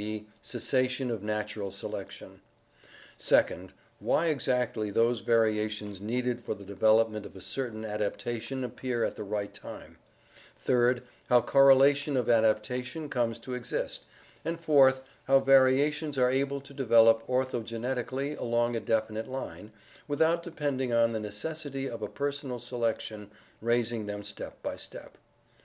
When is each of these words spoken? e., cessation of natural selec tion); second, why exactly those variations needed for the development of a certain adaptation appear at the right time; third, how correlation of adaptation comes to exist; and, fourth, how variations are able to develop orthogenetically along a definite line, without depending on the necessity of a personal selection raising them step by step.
e., 0.00 0.26
cessation 0.40 1.10
of 1.10 1.24
natural 1.24 1.70
selec 1.72 2.08
tion); 2.10 2.40
second, 3.16 3.72
why 3.98 4.26
exactly 4.26 4.90
those 4.90 5.22
variations 5.22 6.00
needed 6.00 6.40
for 6.40 6.54
the 6.54 6.62
development 6.62 7.26
of 7.26 7.34
a 7.34 7.40
certain 7.40 7.84
adaptation 7.84 8.62
appear 8.62 9.02
at 9.02 9.16
the 9.16 9.24
right 9.24 9.52
time; 9.52 9.98
third, 10.56 11.02
how 11.28 11.40
correlation 11.40 12.16
of 12.16 12.30
adaptation 12.30 13.08
comes 13.08 13.40
to 13.40 13.54
exist; 13.54 14.06
and, 14.44 14.60
fourth, 14.60 15.00
how 15.24 15.40
variations 15.40 16.16
are 16.16 16.30
able 16.30 16.60
to 16.60 16.72
develop 16.72 17.26
orthogenetically 17.26 18.38
along 18.38 18.76
a 18.76 18.80
definite 18.80 19.26
line, 19.26 19.72
without 20.06 20.44
depending 20.44 20.92
on 20.92 21.10
the 21.10 21.18
necessity 21.18 21.90
of 21.90 22.02
a 22.02 22.08
personal 22.08 22.60
selection 22.60 23.32
raising 23.60 24.06
them 24.06 24.22
step 24.22 24.62
by 24.62 24.76
step. 24.76 25.18